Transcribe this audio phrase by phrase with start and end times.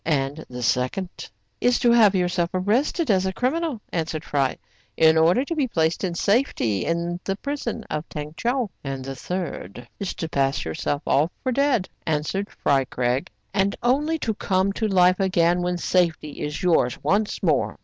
[0.03, 1.29] "And the second?*'
[1.59, 4.57] "Is to have yourself arrested as a criminal,'* answered Fry,
[4.97, 9.15] "in order to be placed in safety in the prison of Tong Tcheou.*'" And the
[9.15, 9.87] third?
[9.99, 15.19] "Is to pass yourself off for dead," answered Fry Craig," and only to come to life
[15.19, 17.77] again when safety is yours once more.